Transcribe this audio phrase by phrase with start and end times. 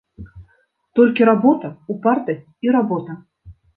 [0.99, 1.67] Толькі работа,
[1.97, 3.11] упартасць і работа.